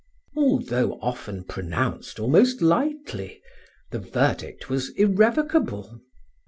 [0.35, 3.39] Although often pronounced almost lightly,
[3.91, 6.01] the verdict was irrevocable.